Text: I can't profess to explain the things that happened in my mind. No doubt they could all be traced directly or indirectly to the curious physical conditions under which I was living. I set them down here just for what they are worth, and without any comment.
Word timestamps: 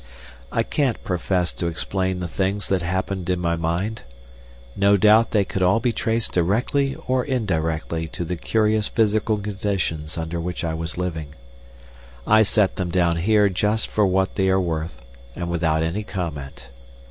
I 0.51 0.63
can't 0.63 1.03
profess 1.03 1.53
to 1.53 1.67
explain 1.67 2.21
the 2.21 2.27
things 2.27 2.69
that 2.69 2.81
happened 2.81 3.29
in 3.29 3.39
my 3.39 3.55
mind. 3.55 4.01
No 4.75 4.97
doubt 4.97 5.29
they 5.29 5.45
could 5.45 5.61
all 5.61 5.79
be 5.79 5.93
traced 5.93 6.31
directly 6.31 6.95
or 7.05 7.23
indirectly 7.23 8.07
to 8.07 8.25
the 8.25 8.35
curious 8.35 8.87
physical 8.87 9.37
conditions 9.37 10.17
under 10.17 10.39
which 10.41 10.63
I 10.63 10.73
was 10.73 10.97
living. 10.97 11.35
I 12.25 12.41
set 12.41 12.77
them 12.77 12.89
down 12.89 13.17
here 13.17 13.47
just 13.47 13.89
for 13.89 14.07
what 14.07 14.33
they 14.33 14.49
are 14.49 14.59
worth, 14.59 15.03
and 15.35 15.51
without 15.51 15.83
any 15.83 16.01
comment. 16.01 16.69